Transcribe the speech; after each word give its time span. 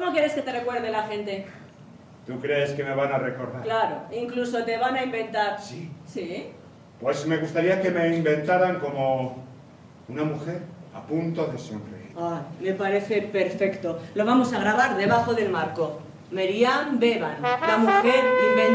¿Cómo 0.00 0.12
quieres 0.12 0.32
que 0.32 0.40
te 0.40 0.50
recuerde 0.50 0.90
la 0.90 1.02
gente? 1.02 1.44
¿Tú 2.26 2.40
crees 2.40 2.70
que 2.70 2.82
me 2.82 2.94
van 2.94 3.12
a 3.12 3.18
recordar? 3.18 3.60
Claro, 3.60 3.96
incluso 4.10 4.64
te 4.64 4.78
van 4.78 4.96
a 4.96 5.04
inventar. 5.04 5.60
Sí. 5.60 5.90
Sí. 6.06 6.46
Pues 6.98 7.26
me 7.26 7.36
gustaría 7.36 7.82
que 7.82 7.90
me 7.90 8.16
inventaran 8.16 8.80
como 8.80 9.44
una 10.08 10.24
mujer 10.24 10.62
a 10.94 11.02
punto 11.02 11.46
de 11.48 11.58
sonreír. 11.58 12.14
Ah, 12.18 12.40
me 12.62 12.72
parece 12.72 13.20
perfecto. 13.20 14.00
Lo 14.14 14.24
vamos 14.24 14.54
a 14.54 14.60
grabar 14.60 14.96
debajo 14.96 15.34
del 15.34 15.50
marco. 15.50 16.00
Merian 16.30 16.98
Bevan, 16.98 17.42
la 17.42 17.76
mujer 17.76 18.24
inventada. 18.48 18.69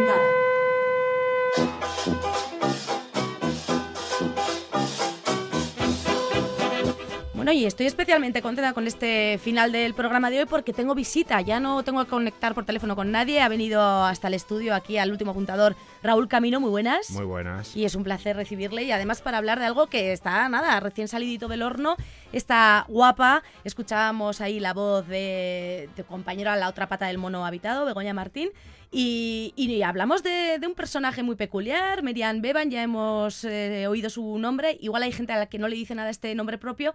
Y 7.55 7.65
estoy 7.65 7.85
especialmente 7.85 8.41
contenta 8.41 8.73
con 8.73 8.85
este 8.85 9.39
final 9.41 9.71
del 9.71 9.93
programa 9.93 10.29
de 10.29 10.39
hoy 10.39 10.45
porque 10.45 10.73
tengo 10.73 10.93
visita. 10.93 11.39
Ya 11.39 11.61
no 11.61 11.83
tengo 11.83 12.03
que 12.03 12.09
conectar 12.09 12.53
por 12.53 12.65
teléfono 12.65 12.97
con 12.97 13.11
nadie. 13.11 13.41
Ha 13.41 13.47
venido 13.47 13.81
hasta 13.81 14.27
el 14.27 14.33
estudio 14.33 14.75
aquí 14.75 14.97
al 14.97 15.09
último 15.09 15.31
apuntador 15.31 15.75
Raúl 16.03 16.27
Camino. 16.27 16.59
Muy 16.59 16.69
buenas. 16.69 17.11
Muy 17.11 17.23
buenas. 17.23 17.73
Y 17.75 17.85
es 17.85 17.95
un 17.95 18.03
placer 18.03 18.35
recibirle 18.35 18.83
y 18.83 18.91
además 18.91 19.21
para 19.21 19.37
hablar 19.37 19.59
de 19.59 19.65
algo 19.65 19.87
que 19.87 20.11
está, 20.11 20.49
nada, 20.49 20.79
recién 20.81 21.07
salidito 21.07 21.47
del 21.47 21.61
horno. 21.61 21.95
Está 22.33 22.85
guapa. 22.89 23.41
Escuchábamos 23.63 24.41
ahí 24.41 24.59
la 24.59 24.73
voz 24.73 25.07
de 25.07 25.87
tu 25.95 26.03
compañero 26.03 26.51
a 26.51 26.57
la 26.57 26.67
otra 26.67 26.87
pata 26.89 27.07
del 27.07 27.17
mono 27.17 27.45
habitado, 27.45 27.85
Begoña 27.85 28.13
Martín. 28.13 28.49
Y, 28.97 29.51
y 29.57 29.81
hablamos 29.81 30.23
de, 30.23 30.57
de, 30.57 30.67
un 30.67 30.73
personaje 30.73 31.21
muy 31.21 31.35
peculiar, 31.35 32.01
Merian 32.01 32.41
Bevan, 32.41 32.71
ya 32.71 32.81
hemos 32.81 33.43
eh, 33.43 33.87
oído 33.87 34.09
su 34.09 34.37
nombre. 34.37 34.77
Igual 34.79 35.03
hay 35.03 35.11
gente 35.11 35.33
a 35.33 35.37
la 35.37 35.47
que 35.47 35.59
no 35.59 35.67
le 35.67 35.75
dice 35.75 35.95
nada 35.95 36.09
este 36.09 36.33
nombre 36.33 36.57
propio, 36.57 36.93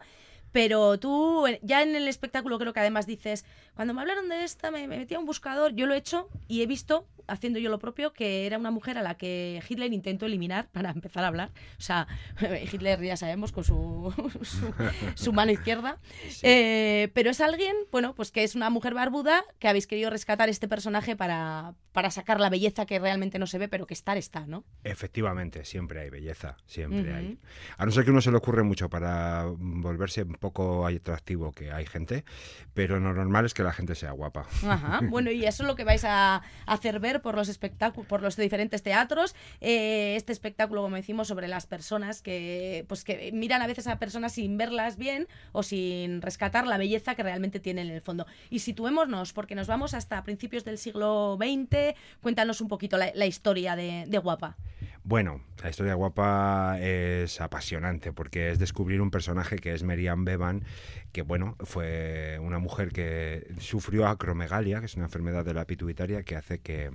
pero 0.53 0.99
tú, 0.99 1.47
eh, 1.47 1.61
ya 1.63 1.83
en 1.83 1.95
el 1.95 2.09
espectáculo 2.09 2.59
creo 2.59 2.73
que 2.73 2.81
además 2.81 3.07
dices, 3.07 3.45
cuando 3.75 3.95
me 3.95 4.01
hablaron 4.01 4.29
de 4.29 4.45
esta, 4.45 4.71
me, 4.71 4.89
me 4.89 4.97
metí 4.97 5.15
a 5.15 5.19
un 5.19 5.27
buscador, 5.27 5.75
yo 5.75 5.87
lo 5.87 5.93
he 5.93 5.99
hecho 5.99 6.29
y 6.49 6.63
he 6.63 6.67
visto, 6.67 7.07
haciendo 7.29 7.59
yo 7.59 7.71
lo 7.71 7.79
propio, 7.79 8.13
que 8.13 8.47
era 8.47 8.59
una 8.59 8.71
mujer 8.71 8.99
a 8.99 9.03
la 9.03 9.17
que 9.17 9.63
Hitler 9.69 9.93
intentó 9.93 10.27
eliminar 10.27 10.69
para 10.69 10.91
empezar 10.97 11.25
a 11.25 11.29
hablar. 11.29 11.51
O 11.79 11.83
sea, 11.83 12.07
Hitler 12.73 13.01
ya 13.01 13.17
sabemos 13.17 13.53
con 13.53 13.65
su, 13.65 14.13
su, 14.43 14.73
su 15.15 15.33
mano 15.33 15.53
izquierda. 15.53 15.99
Sí. 16.29 16.41
Eh, 16.43 17.11
pero 17.15 17.31
es 17.31 17.41
alguien, 17.41 17.77
bueno, 17.93 18.15
pues 18.15 18.31
que 18.33 18.43
es 18.43 18.55
una 18.55 18.71
mujer 18.71 18.95
barbuda 18.95 19.45
que 19.59 19.69
habéis 19.69 19.87
querido 19.87 20.11
rescatar 20.11 20.49
este 20.49 20.69
personaje 20.69 21.15
para, 21.15 21.75
para 21.93 22.11
sacar 22.11 22.41
la 22.41 22.51
belleza 22.51 22.87
que 22.87 22.99
realmente 22.99 23.39
no 23.39 23.47
se 23.47 23.59
ve, 23.59 23.69
pero 23.69 23.87
que 23.87 23.95
estar 23.95 24.17
está, 24.17 24.47
¿no? 24.47 24.65
Efectivamente, 24.85 25.65
siempre 25.65 26.01
hay 26.01 26.11
belleza, 26.11 26.57
siempre 26.67 27.03
uh 27.03 27.15
-huh. 27.15 27.17
hay. 27.17 27.39
A 27.77 27.87
no 27.87 27.93
ser 27.93 28.05
que 28.05 28.11
uno 28.11 28.21
se 28.21 28.31
le 28.31 28.37
ocurre 28.37 28.63
mucho 28.63 28.89
para 28.89 29.47
volverse 29.59 30.23
un 30.23 30.35
poco 30.35 30.87
atractivo, 30.87 31.53
que 31.53 31.73
hay 31.73 31.87
gente, 31.87 32.25
pero 32.75 33.01
lo 33.01 33.13
normal 33.13 33.47
es 33.47 33.55
que 33.55 33.63
la 33.63 33.73
gente 33.73 33.95
sea 33.95 34.13
guapa. 34.13 34.47
Ajá. 34.67 35.01
Bueno, 35.11 35.31
y 35.33 35.45
eso 35.45 35.65
es 35.65 35.67
lo 35.67 35.75
que 35.75 35.85
vais 35.85 36.05
a 36.05 36.43
hacer 36.67 37.01
ver 37.01 37.21
por 37.21 37.35
los 37.35 37.49
espectáculos, 37.49 38.07
por 38.07 38.23
los 38.23 38.37
diferentes 38.37 38.83
teatros. 38.83 39.35
Eh, 39.61 40.15
este 40.17 40.33
espectáculo, 40.33 40.83
como 40.83 40.97
decimos, 40.97 41.27
sobre 41.27 41.49
las 41.49 41.67
personas 41.67 42.23
que, 42.23 42.85
pues 42.89 43.03
que 43.03 43.33
miran 43.33 43.61
a 43.61 43.67
veces 43.67 43.87
a 43.89 43.99
personas 43.99 44.35
sin 44.35 44.57
verlas 44.57 44.97
bien 44.97 45.27
o 45.53 45.63
sin 45.63 46.23
rescatar 46.23 46.67
la 46.67 46.79
belleza 46.79 47.15
que 47.17 47.23
realmente 47.23 47.59
tienen 47.59 47.89
en 47.89 47.95
el 47.95 48.03
fondo. 48.03 48.27
Y 48.51 48.61
situémonos, 48.61 49.33
porque 49.33 49.55
nos 49.55 49.67
vamos 49.67 49.95
hasta 49.95 50.23
principios 50.23 50.65
del 50.65 50.79
siglo 50.79 51.37
XX. 51.41 51.80
Cuéntanos 52.21 52.61
un 52.61 52.69
poquito 52.69 52.97
la, 52.97 53.11
la 53.15 53.27
historia 53.27 53.77
de, 53.77 54.05
de 54.07 54.19
Guapa. 54.19 54.57
Bueno, 55.03 55.41
la 55.63 55.71
historia 55.71 55.93
de 55.93 55.97
Guapa 55.97 56.79
es 56.81 57.41
apasionante 57.41 58.13
porque 58.13 58.51
es 58.51 58.59
descubrir 58.59 59.01
un 59.01 59.11
personaje 59.11 59.57
que 59.57 59.73
es 59.73 59.83
Merian 59.83 60.25
Bevan, 60.25 60.63
que 61.13 61.23
bueno, 61.23 61.57
fue 61.61 62.39
una 62.43 62.59
mujer 62.59 62.93
que 62.93 63.53
sufrió 63.59 64.07
acromegalia, 64.07 64.81
que 64.81 64.87
es 64.87 64.97
una 64.97 65.07
enfermedad 65.07 65.45
de 65.45 65.55
la 65.55 65.65
pituitaria 65.65 66.23
que 66.23 66.37
hace 66.37 66.61
que, 66.61 66.91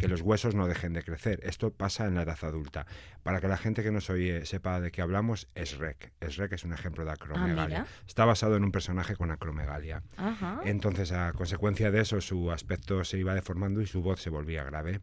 que 0.00 0.08
los 0.08 0.22
huesos 0.22 0.54
no 0.54 0.66
dejen 0.66 0.94
de 0.94 1.02
crecer. 1.02 1.40
Esto 1.42 1.70
pasa 1.70 2.06
en 2.06 2.14
la 2.14 2.22
edad 2.22 2.38
adulta. 2.42 2.86
Para 3.22 3.40
que 3.40 3.48
la 3.48 3.58
gente 3.58 3.82
que 3.82 3.92
nos 3.92 4.08
oye 4.10 4.46
sepa 4.46 4.80
de 4.80 4.90
qué 4.90 5.02
hablamos, 5.02 5.46
es 5.54 5.78
REC. 5.78 6.12
Es 6.20 6.38
REC 6.38 6.54
es 6.54 6.64
un 6.64 6.72
ejemplo 6.72 7.04
de 7.04 7.12
acromegalia. 7.12 7.86
Ah, 7.86 8.04
Está 8.08 8.24
basado 8.24 8.56
en 8.56 8.64
un 8.64 8.72
personaje 8.72 9.14
con 9.14 9.30
acromegalia. 9.30 10.02
Ajá. 10.16 10.60
Entonces, 10.64 11.12
a 11.12 11.32
consecuencia 11.34 11.90
de 11.90 12.00
eso, 12.00 12.20
su 12.20 12.50
aspecto 12.50 13.04
se 13.04 13.18
iba 13.18 13.34
deformando 13.34 13.82
y 13.82 13.86
su 13.86 14.02
voz 14.02 14.20
se 14.22 14.30
volvía 14.30 14.62
grave. 14.64 15.00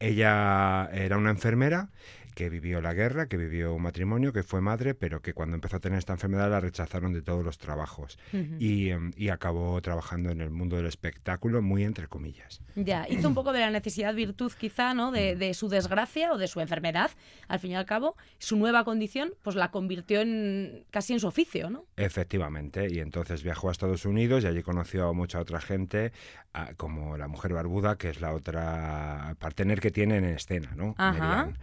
Ella 0.00 0.88
era 0.92 1.16
una 1.16 1.30
enfermera 1.30 1.90
que 2.38 2.48
vivió 2.50 2.80
la 2.80 2.94
guerra, 2.94 3.26
que 3.26 3.36
vivió 3.36 3.74
un 3.74 3.82
matrimonio, 3.82 4.32
que 4.32 4.44
fue 4.44 4.60
madre, 4.60 4.94
pero 4.94 5.20
que 5.20 5.34
cuando 5.34 5.56
empezó 5.56 5.78
a 5.78 5.80
tener 5.80 5.98
esta 5.98 6.12
enfermedad 6.12 6.48
la 6.48 6.60
rechazaron 6.60 7.12
de 7.12 7.20
todos 7.20 7.44
los 7.44 7.58
trabajos 7.58 8.16
uh 8.32 8.36
-huh. 8.36 8.56
y, 8.60 8.92
y, 9.20 9.28
acabó 9.30 9.82
trabajando 9.82 10.30
en 10.30 10.40
el 10.40 10.50
mundo 10.50 10.76
del 10.76 10.86
espectáculo, 10.86 11.62
muy 11.62 11.82
entre 11.82 12.06
comillas. 12.06 12.60
Ya, 12.76 13.08
hizo 13.08 13.26
un 13.26 13.34
poco 13.34 13.52
de 13.52 13.58
la 13.58 13.72
necesidad 13.72 14.14
virtud 14.14 14.52
quizá, 14.56 14.94
¿no? 14.94 15.10
De, 15.10 15.34
de, 15.34 15.52
su 15.52 15.68
desgracia 15.68 16.30
o 16.32 16.38
de 16.38 16.46
su 16.46 16.60
enfermedad, 16.60 17.10
al 17.48 17.58
fin 17.58 17.72
y 17.72 17.74
al 17.74 17.86
cabo, 17.86 18.14
su 18.38 18.56
nueva 18.56 18.84
condición, 18.84 19.32
pues 19.42 19.56
la 19.56 19.72
convirtió 19.72 20.20
en 20.20 20.84
casi 20.92 21.14
en 21.14 21.18
su 21.18 21.26
oficio, 21.26 21.70
¿no? 21.70 21.86
Efectivamente, 21.96 22.86
y 22.88 23.00
entonces 23.00 23.42
viajó 23.42 23.68
a 23.68 23.72
Estados 23.72 24.04
Unidos 24.04 24.44
y 24.44 24.46
allí 24.46 24.62
conoció 24.62 25.08
a 25.08 25.12
mucha 25.12 25.40
otra 25.40 25.60
gente, 25.60 26.12
a, 26.52 26.74
como 26.74 27.16
la 27.16 27.26
mujer 27.26 27.52
barbuda, 27.52 27.98
que 27.98 28.10
es 28.10 28.20
la 28.20 28.32
otra 28.32 29.34
partener 29.40 29.80
que 29.80 29.90
tiene 29.90 30.18
en 30.18 30.24
escena, 30.26 30.76
¿no? 30.76 30.94
Ajá. 30.98 31.12
Merian. 31.12 31.58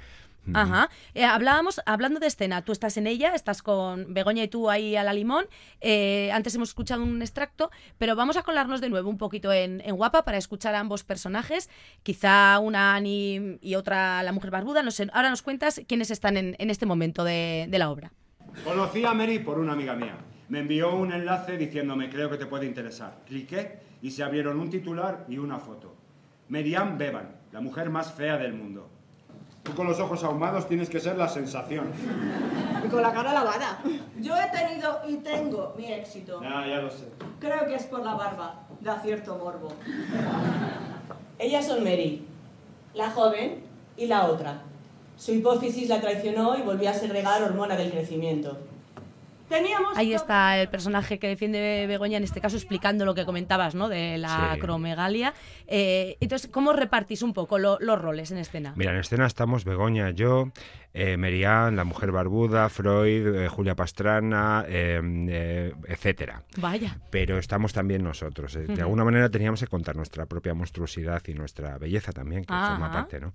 Ajá. 0.53 0.89
Eh, 1.13 1.25
hablábamos, 1.25 1.81
hablando 1.85 2.19
de 2.19 2.27
escena, 2.27 2.63
tú 2.63 2.71
estás 2.71 2.97
en 2.97 3.07
ella, 3.07 3.33
estás 3.33 3.61
con 3.61 4.13
Begoña 4.13 4.43
y 4.43 4.47
tú 4.47 4.69
ahí 4.69 4.95
a 4.95 5.03
la 5.03 5.13
limón. 5.13 5.45
Eh, 5.81 6.31
antes 6.31 6.53
hemos 6.55 6.69
escuchado 6.69 7.03
un 7.03 7.21
extracto, 7.21 7.71
pero 7.97 8.15
vamos 8.15 8.37
a 8.37 8.43
colarnos 8.43 8.81
de 8.81 8.89
nuevo 8.89 9.09
un 9.09 9.17
poquito 9.17 9.51
en, 9.51 9.81
en 9.85 9.95
Guapa 9.95 10.23
para 10.23 10.37
escuchar 10.37 10.75
a 10.75 10.79
ambos 10.79 11.03
personajes. 11.03 11.69
Quizá 12.03 12.59
una 12.59 12.95
Ani 12.95 13.57
y 13.61 13.75
otra 13.75 14.23
la 14.23 14.31
mujer 14.31 14.51
barbuda. 14.51 14.83
No 14.83 14.91
sé, 14.91 15.07
ahora 15.13 15.29
nos 15.29 15.41
cuentas 15.41 15.81
quiénes 15.87 16.11
están 16.11 16.37
en, 16.37 16.55
en 16.59 16.69
este 16.69 16.85
momento 16.85 17.23
de, 17.23 17.67
de 17.69 17.79
la 17.79 17.89
obra. 17.89 18.11
Conocí 18.63 19.03
a 19.05 19.13
Mary 19.13 19.39
por 19.39 19.59
una 19.59 19.73
amiga 19.73 19.95
mía. 19.95 20.17
Me 20.47 20.59
envió 20.59 20.95
un 20.95 21.11
enlace 21.11 21.57
diciéndome 21.57 22.09
creo 22.09 22.29
que 22.29 22.37
te 22.37 22.45
puede 22.45 22.65
interesar. 22.65 23.21
Cliqué 23.25 23.79
y 24.01 24.11
se 24.11 24.23
abrieron 24.23 24.59
un 24.59 24.69
titular 24.69 25.25
y 25.27 25.39
una 25.39 25.57
foto. 25.57 25.95
Merian 26.47 26.97
Bevan, 26.97 27.35
la 27.51 27.59
mujer 27.59 27.89
más 27.89 28.13
fea 28.13 28.37
del 28.37 28.53
mundo. 28.53 28.91
Tú 29.65 29.73
con 29.73 29.87
los 29.87 29.99
ojos 29.99 30.23
ahumados 30.23 30.67
tienes 30.67 30.89
que 30.89 30.99
ser 30.99 31.17
la 31.17 31.27
sensación. 31.27 31.91
Y 32.85 32.87
con 32.87 33.01
la 33.01 33.11
cara 33.11 33.33
lavada. 33.33 33.79
Yo 34.19 34.35
he 34.37 34.47
tenido 34.55 35.01
y 35.07 35.15
tengo 35.17 35.73
mi 35.75 35.91
éxito. 35.91 36.39
Ya, 36.39 36.67
ya 36.67 36.81
lo 36.81 36.91
sé. 36.91 37.05
Creo 37.39 37.65
que 37.65 37.73
es 37.73 37.85
por 37.85 38.05
la 38.05 38.13
barba. 38.13 38.61
Da 38.81 38.99
cierto 38.99 39.35
morbo. 39.37 39.69
Ellas 41.39 41.65
son 41.65 41.83
Mary, 41.83 42.27
la 42.93 43.09
joven 43.09 43.63
y 43.97 44.05
la 44.05 44.25
otra. 44.25 44.61
Su 45.17 45.33
hipófisis 45.33 45.89
la 45.89 45.99
traicionó 45.99 46.55
y 46.55 46.61
volvió 46.61 46.91
a 46.91 46.93
segregar 46.93 47.41
hormona 47.41 47.75
del 47.75 47.89
crecimiento. 47.89 48.59
Teníamos 49.49 49.97
Ahí 49.97 50.13
está 50.13 50.59
el 50.59 50.69
personaje 50.69 51.19
que 51.19 51.27
defiende 51.27 51.85
Begoña, 51.87 52.17
en 52.17 52.23
este 52.23 52.41
caso 52.41 52.57
explicando 52.57 53.05
lo 53.05 53.13
que 53.13 53.25
comentabas, 53.25 53.75
¿no? 53.75 53.89
De 53.89 54.17
la 54.17 54.29
sí. 54.29 54.59
acromegalia. 54.59 55.33
Eh, 55.67 56.17
entonces, 56.19 56.49
¿cómo 56.51 56.73
repartís 56.73 57.21
un 57.21 57.33
poco 57.33 57.59
lo, 57.59 57.77
los 57.79 58.01
roles 58.01 58.31
en 58.31 58.37
escena? 58.39 58.73
Mira, 58.75 58.91
en 58.91 58.97
escena 58.97 59.25
estamos 59.25 59.63
Begoña, 59.65 60.09
yo, 60.11 60.51
eh, 60.93 61.17
Merian, 61.17 61.75
la 61.75 61.83
mujer 61.83 62.11
barbuda, 62.11 62.69
Freud, 62.69 63.35
eh, 63.35 63.47
Julia 63.49 63.75
Pastrana, 63.75 64.65
eh, 64.67 65.73
etcétera. 65.87 66.43
Vaya. 66.57 66.97
Pero 67.11 67.37
estamos 67.37 67.73
también 67.73 68.03
nosotros. 68.03 68.53
De 68.53 68.61
uh 68.61 68.67
-huh. 68.67 68.79
alguna 68.81 69.03
manera 69.03 69.29
teníamos 69.29 69.59
que 69.59 69.67
contar 69.67 69.95
nuestra 69.95 70.25
propia 70.25 70.53
monstruosidad 70.53 71.21
y 71.27 71.33
nuestra 71.33 71.77
belleza 71.77 72.11
también, 72.11 72.45
que 72.45 72.53
Ajá. 72.53 72.71
forma 72.71 72.91
parte, 72.91 73.19
¿no? 73.19 73.33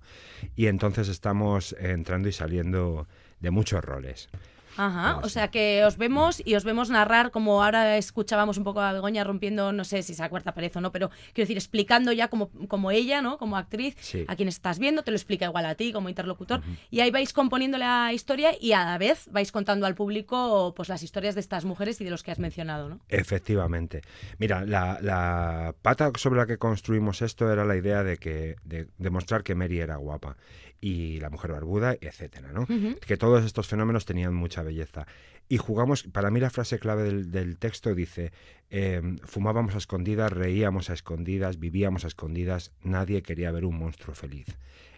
Y 0.55 0.67
entonces 0.67 1.07
estamos 1.07 1.75
entrando 1.79 2.27
y 2.27 2.31
saliendo 2.31 3.07
de 3.39 3.51
muchos 3.51 3.83
roles. 3.83 4.29
Ajá, 4.77 5.17
o 5.23 5.29
sea 5.29 5.49
que 5.49 5.83
os 5.85 5.97
vemos 5.97 6.41
y 6.45 6.55
os 6.55 6.63
vemos 6.63 6.89
narrar, 6.89 7.31
como 7.31 7.63
ahora 7.63 7.97
escuchábamos 7.97 8.57
un 8.57 8.63
poco 8.63 8.81
a 8.81 8.93
Begoña 8.93 9.23
rompiendo, 9.23 9.71
no 9.71 9.83
sé 9.83 10.03
si 10.03 10.13
se 10.13 10.23
acuerda 10.23 10.53
pared 10.53 10.71
o 10.75 10.81
no, 10.81 10.91
pero 10.91 11.09
quiero 11.33 11.45
decir, 11.47 11.57
explicando 11.57 12.11
ya 12.11 12.27
como, 12.29 12.49
como 12.67 12.91
ella, 12.91 13.21
¿no? 13.21 13.37
Como 13.37 13.57
actriz, 13.57 13.95
sí. 13.99 14.25
a 14.27 14.35
quien 14.35 14.49
estás 14.49 14.79
viendo, 14.79 15.03
te 15.03 15.11
lo 15.11 15.17
explica 15.17 15.45
igual 15.45 15.65
a 15.65 15.75
ti 15.75 15.91
como 15.91 16.09
interlocutor, 16.09 16.59
uh 16.59 16.63
-huh. 16.63 16.77
y 16.89 16.99
ahí 17.01 17.11
vais 17.11 17.33
componiendo 17.33 17.77
la 17.77 18.13
historia 18.13 18.51
y 18.59 18.73
a 18.73 18.85
la 18.85 18.97
vez 18.97 19.27
vais 19.31 19.51
contando 19.51 19.85
al 19.85 19.95
público 19.95 20.73
pues 20.75 20.89
las 20.89 21.03
historias 21.03 21.35
de 21.35 21.41
estas 21.41 21.65
mujeres 21.65 21.99
y 22.01 22.03
de 22.03 22.09
los 22.09 22.23
que 22.23 22.31
has 22.31 22.39
mencionado, 22.39 22.89
¿no? 22.89 22.99
Efectivamente. 23.09 24.01
Mira, 24.37 24.65
la, 24.65 24.99
la 25.01 25.75
pata 25.81 26.11
sobre 26.15 26.39
la 26.39 26.45
que 26.45 26.57
construimos 26.57 27.21
esto 27.21 27.51
era 27.51 27.65
la 27.65 27.75
idea 27.75 28.03
de 28.03 28.17
que 28.17 28.55
de 28.63 28.87
demostrar 28.97 29.43
que 29.43 29.55
Mary 29.55 29.79
era 29.79 29.95
guapa 29.97 30.35
y 30.81 31.19
la 31.19 31.29
mujer 31.29 31.51
barbuda, 31.51 31.95
etcétera, 32.01 32.51
¿no? 32.51 32.61
Uh 32.61 32.65
-huh. 32.65 32.99
Que 32.99 33.15
todos 33.15 33.45
estos 33.45 33.67
fenómenos 33.67 34.05
tenían 34.05 34.33
mucha 34.33 34.63
belleza. 34.63 35.05
Y 35.47 35.57
jugamos, 35.57 36.03
para 36.03 36.31
mí 36.31 36.39
la 36.39 36.49
frase 36.49 36.79
clave 36.79 37.03
del, 37.03 37.29
del 37.29 37.57
texto 37.57 37.93
dice, 37.93 38.31
eh, 38.71 39.01
fumábamos 39.23 39.75
a 39.75 39.77
escondidas, 39.77 40.31
reíamos 40.31 40.89
a 40.89 40.93
escondidas, 40.93 41.59
vivíamos 41.59 42.03
a 42.03 42.07
escondidas, 42.07 42.71
nadie 42.83 43.21
quería 43.21 43.51
ver 43.51 43.65
un 43.65 43.77
monstruo 43.77 44.15
feliz. 44.15 44.47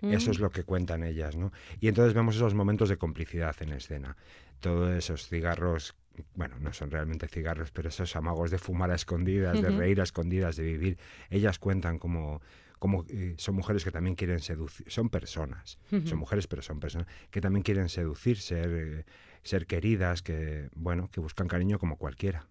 Uh 0.02 0.08
-huh. 0.08 0.16
Eso 0.16 0.32
es 0.32 0.40
lo 0.40 0.52
que 0.52 0.64
cuentan 0.64 1.04
ellas, 1.04 1.36
¿no? 1.36 1.52
Y 1.82 1.90
entonces 1.90 2.14
vemos 2.14 2.36
esos 2.38 2.54
momentos 2.54 2.88
de 2.88 2.98
complicidad 2.98 3.56
en 3.60 3.74
escena. 3.74 4.16
Todos 4.62 4.96
esos 4.96 5.28
cigarros 5.28 5.96
bueno, 6.36 6.56
no 6.60 6.72
son 6.74 6.92
realmente 6.92 7.28
cigarros, 7.28 7.72
pero 7.72 7.90
esos 7.90 8.16
amagos 8.16 8.52
de 8.52 8.60
fumar 8.60 8.92
a 8.92 8.96
escondidas, 8.96 9.60
de 9.62 9.70
reír 9.70 10.00
a 10.00 10.04
escondidas, 10.04 10.56
de 10.56 10.64
vivir. 10.64 10.98
Ellas 11.30 11.58
cuentan 11.60 11.98
como 11.98 12.42
como 12.84 13.06
eh, 13.08 13.36
son 13.38 13.56
mujeres 13.56 13.86
que 13.86 13.92
también 13.92 14.14
quieren 14.14 14.42
seducir, 14.42 14.92
son 14.92 15.08
personas, 15.08 15.80
son 15.90 16.18
mujeres 16.18 16.48
pero 16.48 16.62
son 16.62 16.82
personas 16.82 17.08
que 17.32 17.40
también 17.40 17.64
quieren 17.64 17.88
seducir, 17.88 18.38
ser, 18.38 18.70
eh, 18.74 19.06
ser 19.42 19.68
queridas, 19.68 20.22
que 20.22 20.68
bueno, 20.76 21.10
que 21.10 21.22
buscan 21.22 21.48
cariño 21.48 21.80
como 21.80 21.96
cualquiera. 21.96 22.46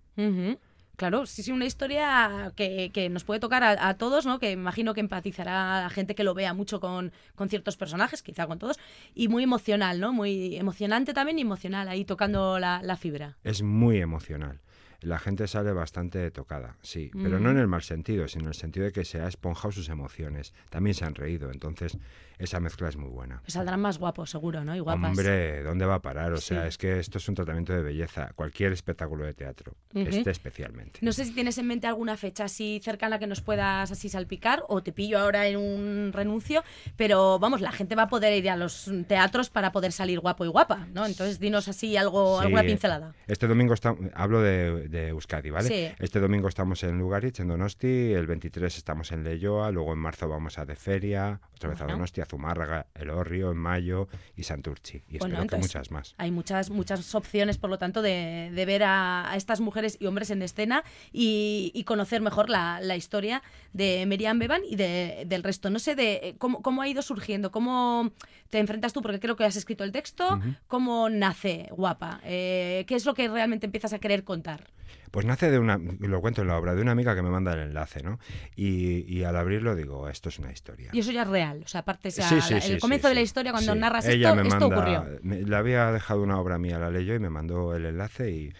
Claro, 0.96 1.26
sí, 1.26 1.42
sí, 1.42 1.52
una 1.52 1.66
historia 1.66 2.50
que, 2.56 2.90
que 2.94 3.10
nos 3.10 3.24
puede 3.24 3.40
tocar 3.40 3.62
a, 3.62 3.94
todos, 3.98 4.24
¿no? 4.24 4.38
Que 4.38 4.52
imagino 4.52 4.94
que 4.94 5.00
empatizará 5.00 5.80
a 5.80 5.82
la 5.82 5.90
gente 5.90 6.14
que 6.14 6.24
lo 6.24 6.32
vea 6.32 6.54
mucho 6.54 6.80
con, 6.80 7.12
con, 7.34 7.50
ciertos 7.50 7.76
personajes, 7.76 8.22
quizá 8.22 8.46
con 8.46 8.58
todos, 8.58 8.78
y 9.14 9.28
muy 9.28 9.42
emocional, 9.42 10.00
¿no? 10.00 10.14
Muy 10.14 10.56
emocionante 10.56 11.12
también 11.12 11.38
y 11.40 11.42
emocional, 11.42 11.88
ahí 11.88 12.06
tocando 12.06 12.58
la, 12.58 12.80
la 12.82 12.96
fibra. 12.96 13.36
Es 13.44 13.60
muy 13.60 13.98
emocional 13.98 14.62
la 15.02 15.18
gente 15.18 15.46
sale 15.48 15.72
bastante 15.72 16.30
tocada, 16.30 16.76
sí, 16.82 17.10
pero 17.22 17.38
no 17.38 17.50
en 17.50 17.58
el 17.58 17.68
mal 17.68 17.82
sentido, 17.82 18.28
sino 18.28 18.44
en 18.44 18.48
el 18.48 18.54
sentido 18.54 18.86
de 18.86 18.92
que 18.92 19.04
se 19.04 19.20
ha 19.20 19.28
esponjado 19.28 19.72
sus 19.72 19.88
emociones. 19.88 20.54
También 20.70 20.94
se 20.94 21.04
han 21.04 21.14
reído, 21.14 21.50
entonces 21.50 21.98
esa 22.38 22.60
mezcla 22.60 22.88
es 22.88 22.96
muy 22.96 23.08
buena. 23.08 23.40
Pues 23.42 23.54
saldrán 23.54 23.80
más 23.80 23.98
guapos, 23.98 24.30
seguro, 24.30 24.64
¿no? 24.64 24.74
Y 24.74 24.80
guapas. 24.80 25.10
Hombre, 25.10 25.62
¿dónde 25.62 25.86
va 25.86 25.96
a 25.96 26.02
parar? 26.02 26.32
O 26.32 26.38
sea, 26.38 26.66
es 26.66 26.76
que 26.76 26.98
esto 26.98 27.18
es 27.18 27.28
un 27.28 27.34
tratamiento 27.34 27.72
de 27.72 27.82
belleza. 27.82 28.32
Cualquier 28.34 28.72
espectáculo 28.72 29.24
de 29.24 29.34
teatro, 29.34 29.74
este 29.94 30.30
especialmente. 30.30 30.98
No 31.02 31.12
sé 31.12 31.24
si 31.24 31.32
tienes 31.32 31.56
en 31.58 31.66
mente 31.68 31.86
alguna 31.86 32.16
fecha 32.16 32.44
así 32.44 32.80
cercana 32.82 33.18
que 33.18 33.26
nos 33.26 33.40
puedas 33.40 33.90
así 33.90 34.08
salpicar 34.08 34.64
o 34.68 34.82
te 34.82 34.92
pillo 34.92 35.18
ahora 35.18 35.46
en 35.46 35.56
un 35.56 36.10
renuncio, 36.12 36.64
pero 36.96 37.38
vamos, 37.38 37.60
la 37.60 37.72
gente 37.72 37.94
va 37.94 38.04
a 38.04 38.08
poder 38.08 38.32
ir 38.32 38.50
a 38.50 38.56
los 38.56 38.90
teatros 39.06 39.50
para 39.50 39.70
poder 39.72 39.92
salir 39.92 40.20
guapo 40.20 40.44
y 40.44 40.48
guapa, 40.48 40.88
¿no? 40.92 41.06
Entonces 41.06 41.38
dinos 41.38 41.68
así 41.68 41.96
algo, 41.96 42.40
alguna 42.40 42.62
pincelada. 42.62 43.14
Este 43.26 43.46
domingo 43.46 43.74
está, 43.74 43.94
hablo 44.14 44.40
de, 44.40 44.88
de 44.92 45.08
Euskadi, 45.08 45.50
¿vale? 45.50 45.96
Este 45.98 46.20
domingo 46.20 46.46
estamos 46.48 46.84
en 46.84 46.98
Lugaritz, 46.98 47.40
en 47.40 47.48
Donosti, 47.48 48.12
el 48.12 48.26
23 48.26 48.76
estamos 48.76 49.10
en 49.10 49.24
Leyoa, 49.24 49.70
luego 49.70 49.92
en 49.94 49.98
marzo 49.98 50.28
vamos 50.28 50.58
a 50.58 50.66
De 50.66 50.76
Feria, 50.76 51.40
otra 51.54 51.70
vez 51.70 51.80
a 51.80 51.86
Donosti, 51.86 52.20
a 52.20 52.26
Zumárraga, 52.26 52.86
El 52.94 53.10
Orrio, 53.10 53.50
en 53.50 53.56
mayo 53.56 54.08
y 54.36 54.44
Santurchi. 54.44 55.02
Y 55.08 55.16
espero 55.16 55.46
que 55.46 55.56
muchas 55.56 55.90
más. 55.90 56.14
Hay 56.18 56.30
muchas, 56.30 56.70
muchas 56.70 57.14
opciones, 57.14 57.56
por 57.56 57.70
lo 57.70 57.78
tanto, 57.78 58.02
de, 58.02 58.52
ver 58.66 58.82
a, 58.84 59.32
estas 59.34 59.60
mujeres 59.60 59.96
y 59.98 60.06
hombres 60.06 60.30
en 60.30 60.42
escena 60.42 60.84
y, 61.10 61.82
conocer 61.86 62.20
mejor 62.20 62.48
la, 62.48 62.96
historia 62.96 63.42
de 63.72 64.04
Merian 64.06 64.38
Beban 64.38 64.60
y 64.68 64.76
del 64.76 65.42
resto. 65.42 65.70
No 65.70 65.78
sé 65.78 65.96
de 65.96 66.20
eh, 66.22 66.34
cómo, 66.38 66.62
cómo 66.62 66.82
ha 66.82 66.88
ido 66.88 67.00
surgiendo, 67.02 67.50
cómo 67.50 68.12
te 68.50 68.58
enfrentas 68.58 68.92
tú, 68.92 69.00
porque 69.00 69.18
creo 69.18 69.36
que 69.36 69.44
has 69.44 69.56
escrito 69.56 69.82
el 69.82 69.92
texto, 69.92 70.38
cómo 70.68 71.08
nace 71.08 71.68
Guapa, 71.70 72.20
eh, 72.24 72.84
qué 72.86 72.94
es 72.94 73.06
lo 73.06 73.14
que 73.14 73.26
realmente 73.26 73.64
empiezas 73.64 73.94
a 73.94 73.98
querer 73.98 74.24
contar. 74.24 74.70
Pues 75.10 75.26
nace 75.26 75.50
de 75.50 75.58
una, 75.58 75.78
lo 75.78 76.20
cuento 76.22 76.40
en 76.40 76.48
la 76.48 76.56
obra, 76.56 76.74
de 76.74 76.80
una 76.80 76.92
amiga 76.92 77.14
que 77.14 77.20
me 77.20 77.28
manda 77.28 77.52
el 77.52 77.60
enlace, 77.60 78.02
¿no? 78.02 78.18
Y, 78.56 79.22
al 79.24 79.36
abrirlo 79.36 79.76
digo, 79.76 80.08
esto 80.08 80.30
es 80.30 80.38
una 80.38 80.50
historia. 80.50 80.88
Y 80.92 81.00
eso 81.00 81.12
ya 81.12 81.22
es 81.22 81.28
real, 81.28 81.62
o 81.64 81.68
sea, 81.68 81.82
aparte, 81.82 82.08
el 82.08 82.80
comienzo 82.80 83.08
de 83.08 83.14
la 83.14 83.20
historia, 83.20 83.52
cuando 83.52 83.74
narras 83.74 84.06
esto, 84.06 84.40
esto 84.40 84.66
ocurrió. 84.66 85.06
le 85.22 85.56
había 85.56 85.92
dejado 85.92 86.22
una 86.22 86.40
obra 86.40 86.58
mía, 86.58 86.78
la 86.78 86.90
leyó 86.90 87.14
y 87.14 87.18
me 87.18 87.30
mandó 87.30 87.74
el 87.74 87.84
enlace 87.84 88.30
y, 88.30 88.52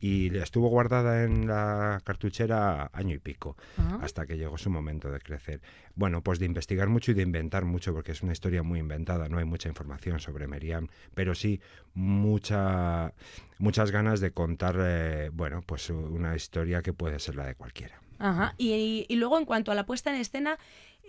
y 0.00 0.34
estuvo 0.38 0.68
guardada 0.68 1.24
en 1.24 1.46
la 1.46 2.00
cartuchera 2.04 2.90
año 2.92 3.14
y 3.14 3.18
pico, 3.18 3.56
ah. 3.78 4.00
hasta 4.02 4.26
que 4.26 4.38
llegó 4.38 4.56
su 4.56 4.70
momento 4.70 5.10
de 5.10 5.20
crecer. 5.20 5.60
Bueno, 5.94 6.22
pues 6.22 6.38
de 6.38 6.46
investigar 6.46 6.88
mucho 6.88 7.10
y 7.10 7.14
de 7.14 7.22
inventar 7.22 7.66
mucho, 7.66 7.92
porque 7.92 8.12
es 8.12 8.22
una 8.22 8.32
historia 8.32 8.62
muy 8.62 8.78
inventada, 8.78 9.28
no 9.28 9.38
hay 9.38 9.44
mucha 9.44 9.68
información 9.68 10.18
sobre 10.18 10.46
Meriam, 10.46 10.88
pero 11.14 11.34
sí 11.34 11.60
mucha, 11.92 13.12
muchas 13.58 13.90
ganas 13.90 14.20
de 14.20 14.32
contar, 14.32 14.76
eh, 14.80 15.30
bueno, 15.32 15.62
pues 15.64 15.90
una 15.90 16.34
historia 16.34 16.82
que 16.82 16.94
puede 16.94 17.18
ser 17.18 17.36
la 17.36 17.46
de 17.46 17.54
cualquiera. 17.54 18.00
Ajá. 18.22 18.54
y, 18.58 19.06
luego 19.16 19.38
en 19.38 19.46
cuanto 19.46 19.72
a 19.72 19.74
la 19.74 19.86
puesta 19.86 20.10
en 20.10 20.20
escena, 20.20 20.58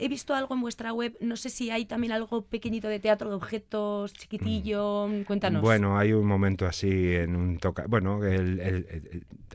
he 0.02 0.08
visto 0.08 0.34
algo 0.34 0.56
en 0.56 0.62
vuestra 0.62 0.94
web, 0.94 1.16
no 1.22 1.36
sé 1.36 1.50
si 1.50 1.70
hay 1.70 1.86
también 1.86 2.12
algo 2.12 2.42
pequeñito 2.42 2.88
de 2.88 3.00
teatro 3.00 3.30
de 3.30 3.36
objetos, 3.36 4.14
chiquitillo, 4.14 5.08
mm. 5.08 5.24
cuéntanos. 5.24 5.62
Bueno, 5.62 5.98
hay 5.98 6.12
un 6.12 6.26
momento 6.26 6.66
así 6.66 7.14
en 7.14 7.36
un 7.36 7.58
toca... 7.60 7.86
Bueno, 7.88 8.20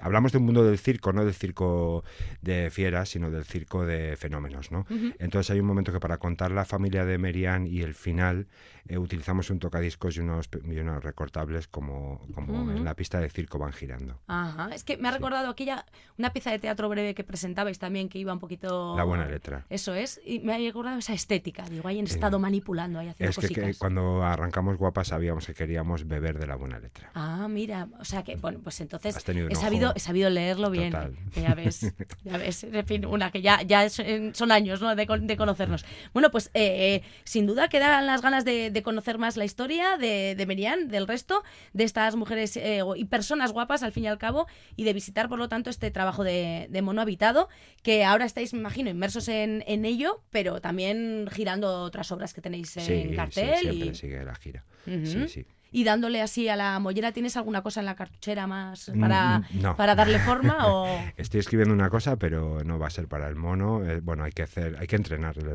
hablamos 0.01 0.33
de 0.33 0.39
un 0.39 0.45
mundo 0.45 0.65
del 0.65 0.79
circo, 0.79 1.13
no 1.13 1.25
del 1.25 1.35
circo 1.35 2.05
de 2.43 2.71
fieras, 2.71 3.09
sino 3.09 3.31
del 3.31 3.45
circo 3.45 3.85
de 3.85 4.17
fenómenos, 4.17 4.71
¿no? 4.71 4.87
Entonces 5.19 5.51
hay 5.51 5.61
un 5.61 5.67
momento 5.67 5.93
que 5.93 6.01
para 6.01 6.19
contar 6.19 6.53
la 6.53 6.65
familia 6.65 7.05
de 7.05 7.19
Merian 7.19 7.67
y 7.67 7.81
el 7.81 7.95
final 7.95 8.47
eh, 8.89 8.99
utilizamos 8.99 9.51
un 9.51 9.59
tocadiscos 9.59 10.17
y 10.17 10.21
unos, 10.21 10.49
unos 10.65 11.03
recortables 11.03 11.67
como, 11.67 12.25
como 12.35 12.71
en 12.71 12.85
la 12.85 12.95
pista 12.95 13.21
de 13.21 13.29
circo 13.31 13.59
van 13.59 13.73
girando. 13.73 14.21
Ajá, 14.29 14.71
es 14.73 14.85
que 14.85 14.97
me 14.97 15.09
ha 15.09 15.11
recordado 15.11 15.51
aquella, 15.51 15.85
una 16.19 16.33
pieza 16.33 16.53
de 16.53 16.61
teatro 16.61 16.89
breve 16.89 17.15
que 17.15 17.25
presentabais 17.25 17.79
también 17.81 18.09
que 18.09 18.19
iba 18.19 18.33
un 18.33 18.39
poquito... 18.39 18.97
La 18.97 19.03
buena 19.03 19.27
letra. 19.27 19.67
Eso 19.71 19.95
es, 19.95 20.21
y 20.25 20.36
me 20.41 20.55
ha 20.55 20.59
recordado 20.59 20.99
esa 20.99 21.15
estética, 21.15 21.65
digo, 21.69 21.89
ahí 21.89 21.99
en 21.99 22.07
estado 22.07 22.39
manipulando, 22.39 22.99
ahí 22.99 23.09
haciendo 23.09 23.41
Es 23.41 23.49
que, 23.49 23.75
cuando 23.75 24.23
arrancamos 24.23 24.77
Guapas 24.77 25.09
sabíamos 25.09 25.47
que 25.47 25.55
queríamos 25.55 26.07
beber 26.07 26.39
de 26.39 26.47
la 26.47 26.57
buena 26.57 26.79
letra. 26.79 27.11
Ah, 27.15 27.49
mira, 27.49 27.89
o 27.99 28.05
sea 28.05 28.23
que, 28.23 28.37
bueno, 28.37 28.61
pues 28.63 28.81
entonces 28.81 29.17
he 29.17 29.55
sabido, 29.55 29.93
he 29.95 30.01
sabido 30.01 30.31
leerlo 30.31 30.71
bien. 30.71 30.95
Ya 31.35 31.55
ves, 31.55 31.93
ya 32.25 32.37
ves, 32.39 32.65
en 32.65 32.87
fin, 32.87 33.07
una 33.07 33.31
que 33.31 33.43
ya, 33.43 33.63
ya 33.63 33.89
son 33.89 34.53
años 34.53 34.81
¿no? 34.81 34.95
de, 34.95 35.07
de 35.07 35.37
conocernos. 35.37 35.85
Bueno, 36.13 36.31
pues 36.31 36.51
eh, 36.55 37.03
sin 37.25 37.47
duda 37.47 37.69
quedan 37.69 38.07
las 38.07 38.23
ganas 38.23 38.45
de 38.45 38.67
de 38.77 38.83
conocer 38.83 39.19
más 39.19 39.37
la 39.37 39.45
historia 39.45 39.97
de, 39.97 40.35
de 40.37 40.47
Merian, 40.47 40.89
del 40.89 41.07
resto, 41.07 41.43
de 41.73 41.85
estas 41.85 42.15
mujeres 42.17 42.57
eh, 42.57 42.81
y 42.97 43.05
personas 43.07 43.53
guapas 43.53 43.83
al 43.83 43.93
fin 43.93 44.05
y 44.05 44.07
al 44.07 44.19
cabo, 44.19 44.47
y 44.77 44.85
de 44.85 44.93
visitar, 44.93 45.29
por 45.29 45.39
lo 45.39 45.49
tanto, 45.49 45.71
este 45.71 45.91
trabajo 45.91 46.25
de, 46.25 46.69
mono 46.83 47.01
habitado, 47.01 47.49
que 47.83 48.05
ahora 48.05 48.25
estáis, 48.27 48.53
me 48.53 48.61
imagino, 48.61 48.91
inmersos 48.91 49.29
en, 49.29 49.63
ello, 49.67 50.16
pero 50.31 50.61
también 50.61 51.29
girando 51.33 51.83
otras 51.83 52.11
obras 52.13 52.35
que 52.35 52.41
tenéis 52.41 52.77
en 52.77 53.15
cartel. 53.15 53.57
Sí, 53.61 53.71
siempre 53.73 53.95
sigue 53.95 54.25
la 54.25 54.35
gira. 54.35 54.65
Sí, 54.85 55.29
sí 55.29 55.47
y 55.77 55.85
dándole 55.85 56.23
así 56.23 56.49
a 56.49 56.57
la 56.57 56.79
mollera, 56.79 57.13
¿tienes 57.13 57.37
alguna 57.37 57.61
cosa 57.61 57.81
en 57.81 57.87
la 57.87 57.95
cartuchera 57.95 58.47
más 58.47 58.89
mm, 58.89 58.99
para, 58.99 59.43
para 59.77 59.95
darle 59.95 60.19
forma? 60.19 60.69
O... 60.69 60.87
Estoy 61.19 61.41
escribiendo 61.41 61.75
una 61.75 61.91
cosa, 61.91 62.17
pero 62.17 62.65
no 62.65 62.79
va 62.79 62.87
a 62.87 62.91
ser 62.91 63.09
para 63.09 63.29
el 63.29 63.37
mono. 63.37 63.85
Eh, 63.85 64.01
bueno, 64.01 64.25
hay 64.25 64.33
que 64.33 64.43
hacer, 64.43 64.79
hay 64.81 64.87
que 64.87 64.97
entrenar 64.97 65.37
la, 65.37 65.55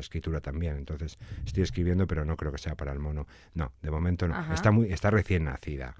escritura 0.00 0.40
también. 0.40 0.74
Entonces, 0.76 1.18
estoy 1.46 1.62
escribiendo, 1.62 2.08
pero 2.08 2.24
no 2.24 2.36
creo 2.36 2.50
que 2.50 2.58
sea 2.58 2.74
para 2.74 2.92
el 2.92 2.98
mono. 2.98 3.28
No, 3.54 3.70
de 3.80 3.92
momento 3.92 4.26
no. 4.26 4.52
Está 4.52 4.72
muy, 4.72 4.92
está 4.92 5.08
recién 5.12 5.44
nacida. 5.44 5.94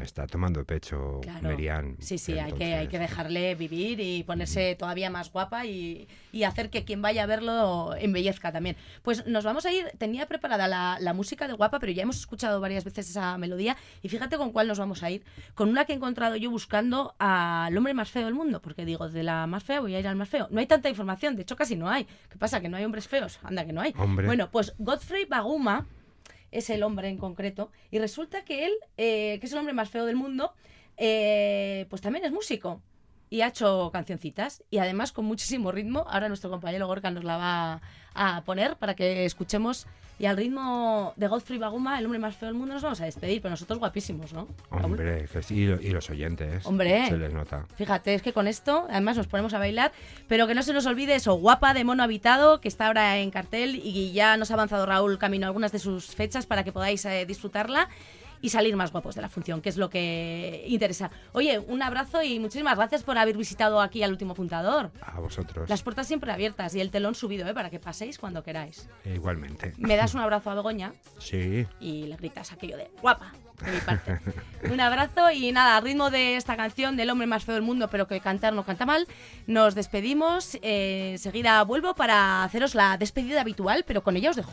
Está 0.00 0.26
tomando 0.26 0.64
pecho 0.64 1.20
Merian. 1.42 1.96
Sí, 1.98 2.16
sí, 2.16 2.38
hay, 2.38 2.52
que, 2.52 2.74
hay 2.74 2.88
que 2.88 2.98
dejarle 2.98 3.54
vivir 3.54 4.00
y 4.00 4.22
ponerse 4.22 4.76
todavía 4.76 5.10
más 5.10 5.30
guapa 5.30 5.66
y, 5.66 6.08
y, 6.32 6.44
hacer 6.44 6.70
que 6.70 6.86
quien 6.86 7.02
vaya 7.02 7.24
a 7.24 7.26
verlo 7.26 7.94
embellezca 7.96 8.50
también. 8.50 8.76
Pues 9.02 9.26
nos 9.26 9.44
vamos 9.44 9.66
a 9.66 9.72
ir, 9.72 9.90
tenía 9.98 10.24
preparada 10.26 10.66
la, 10.68 10.96
la 11.00 11.12
música 11.12 11.46
de 11.46 11.52
guapa, 11.52 11.80
pero 11.80 11.92
ya 11.92 12.04
hemos 12.04 12.16
escuchado 12.16 12.62
varias 12.62 12.82
veces 12.82 13.09
esa 13.10 13.36
melodía. 13.38 13.76
Y 14.02 14.08
fíjate 14.08 14.36
con 14.36 14.52
cuál 14.52 14.68
nos 14.68 14.78
vamos 14.78 15.02
a 15.02 15.10
ir. 15.10 15.24
Con 15.54 15.68
una 15.68 15.84
que 15.84 15.92
he 15.92 15.96
encontrado 15.96 16.36
yo 16.36 16.50
buscando 16.50 17.14
al 17.18 17.76
hombre 17.76 17.94
más 17.94 18.10
feo 18.10 18.24
del 18.24 18.34
mundo. 18.34 18.60
Porque 18.62 18.84
digo, 18.84 19.08
de 19.08 19.22
la 19.22 19.46
más 19.46 19.64
fea 19.64 19.80
voy 19.80 19.94
a 19.94 20.00
ir 20.00 20.08
al 20.08 20.16
más 20.16 20.28
feo. 20.28 20.48
No 20.50 20.60
hay 20.60 20.66
tanta 20.66 20.88
información, 20.88 21.36
de 21.36 21.42
hecho 21.42 21.56
casi 21.56 21.76
no 21.76 21.88
hay. 21.88 22.06
¿Qué 22.28 22.38
pasa? 22.38 22.60
¿Que 22.60 22.68
no 22.68 22.76
hay 22.76 22.84
hombres 22.84 23.08
feos? 23.08 23.38
Anda, 23.42 23.64
que 23.64 23.72
no 23.72 23.80
hay. 23.80 23.92
Bueno, 23.92 24.50
pues 24.50 24.74
Godfrey 24.78 25.24
Baguma 25.26 25.86
es 26.50 26.70
el 26.70 26.82
hombre 26.82 27.08
en 27.08 27.18
concreto. 27.18 27.70
Y 27.90 27.98
resulta 27.98 28.44
que 28.44 28.66
él, 28.66 28.72
eh, 28.96 29.38
que 29.40 29.46
es 29.46 29.52
el 29.52 29.58
hombre 29.58 29.74
más 29.74 29.90
feo 29.90 30.06
del 30.06 30.16
mundo, 30.16 30.54
eh, 30.96 31.86
pues 31.88 32.02
también 32.02 32.24
es 32.24 32.32
músico 32.32 32.82
y 33.30 33.42
ha 33.42 33.48
hecho 33.48 33.90
cancioncitas 33.92 34.62
y 34.70 34.78
además 34.78 35.12
con 35.12 35.24
muchísimo 35.24 35.72
ritmo. 35.72 36.04
Ahora 36.08 36.28
nuestro 36.28 36.50
compañero 36.50 36.88
Gorka 36.88 37.10
nos 37.10 37.24
la 37.24 37.36
va 37.36 37.80
a 38.14 38.42
poner 38.44 38.76
para 38.76 38.94
que 38.94 39.24
escuchemos 39.24 39.86
y 40.20 40.26
al 40.26 40.36
ritmo 40.36 41.14
de 41.16 41.28
Godfrey 41.28 41.58
Baguma, 41.58 41.98
el 41.98 42.04
hombre 42.04 42.18
más 42.18 42.36
feo 42.36 42.48
del 42.48 42.54
mundo, 42.54 42.74
nos 42.74 42.82
vamos 42.82 43.00
a 43.00 43.06
despedir, 43.06 43.40
pero 43.40 43.52
nosotros 43.52 43.78
guapísimos, 43.78 44.34
¿no? 44.34 44.48
Hombre, 44.70 45.26
y, 45.48 45.64
los 45.64 46.10
oyentes. 46.10 46.66
Hombre, 46.66 47.08
se 47.08 47.16
les 47.16 47.32
nota. 47.32 47.64
Fíjate, 47.76 48.12
es 48.12 48.20
que 48.20 48.34
con 48.34 48.46
esto, 48.46 48.86
además 48.90 49.16
nos 49.16 49.28
ponemos 49.28 49.54
a 49.54 49.58
bailar, 49.58 49.92
pero 50.28 50.46
que 50.46 50.54
no 50.54 50.62
se 50.62 50.74
nos 50.74 50.84
olvide 50.84 51.14
eso, 51.14 51.32
guapa 51.36 51.72
de 51.72 51.84
mono 51.84 52.02
habitado, 52.02 52.60
que 52.60 52.68
está 52.68 52.88
ahora 52.88 53.16
en 53.16 53.30
cartel 53.30 53.76
y 53.82 54.12
ya 54.12 54.36
nos 54.36 54.50
ha 54.50 54.54
avanzado 54.54 54.84
Raúl 54.84 55.16
camino 55.16 55.46
algunas 55.46 55.72
de 55.72 55.78
sus 55.78 56.14
fechas 56.14 56.44
para 56.44 56.64
que 56.64 56.72
podáis 56.72 57.02
eh, 57.06 57.24
disfrutarla 57.24 57.88
y 58.42 58.50
salir 58.50 58.76
más 58.76 58.92
guapos 58.92 59.14
de 59.14 59.22
la 59.22 59.28
función, 59.28 59.60
que 59.60 59.68
es 59.68 59.76
lo 59.76 59.90
que 59.90 60.64
interesa. 60.66 61.10
Oye, 61.32 61.58
un 61.58 61.82
abrazo 61.82 62.22
y 62.22 62.38
muchísimas 62.38 62.76
gracias 62.76 63.02
por 63.02 63.18
haber 63.18 63.36
visitado 63.36 63.80
aquí 63.80 64.02
al 64.02 64.10
último 64.10 64.32
apuntador. 64.32 64.90
A 65.02 65.20
vosotros. 65.20 65.68
Las 65.68 65.82
puertas 65.82 66.06
siempre 66.06 66.32
abiertas 66.32 66.74
y 66.74 66.80
el 66.80 66.90
telón 66.90 67.14
subido, 67.14 67.46
¿eh? 67.48 67.54
para 67.54 67.70
que 67.70 67.78
paséis 67.78 68.18
cuando 68.18 68.42
queráis. 68.42 68.88
igualmente. 69.04 69.74
Me 69.78 69.96
das 69.96 70.14
un 70.14 70.20
abrazo 70.20 70.50
a 70.50 70.54
Begoña. 70.54 70.92
Sí. 71.18 71.66
Y 71.80 72.04
le 72.04 72.16
gritas 72.16 72.52
aquello 72.52 72.76
de 72.76 72.90
guapa, 73.00 73.32
de 73.64 73.72
mi 73.72 73.80
parte. 73.80 74.20
un 74.70 74.80
abrazo 74.80 75.30
y 75.30 75.52
nada, 75.52 75.76
al 75.76 75.82
ritmo 75.82 76.10
de 76.10 76.36
esta 76.36 76.56
canción 76.56 76.96
del 76.96 77.10
hombre 77.10 77.26
más 77.26 77.44
feo 77.44 77.54
del 77.54 77.62
mundo, 77.62 77.88
pero 77.88 78.06
que 78.06 78.20
cantar 78.20 78.52
no 78.52 78.64
canta 78.64 78.86
mal, 78.86 79.06
nos 79.46 79.74
despedimos. 79.74 80.56
Eh, 80.62 81.12
enseguida 81.12 81.62
vuelvo 81.64 81.94
para 81.94 82.44
haceros 82.44 82.74
la 82.74 82.96
despedida 82.96 83.40
habitual, 83.42 83.84
pero 83.86 84.02
con 84.02 84.16
ella 84.16 84.30
os 84.30 84.36
dejo. 84.36 84.52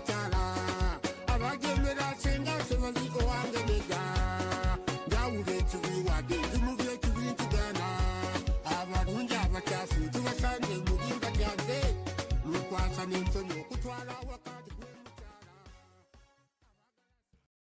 kyala. 0.00 0.75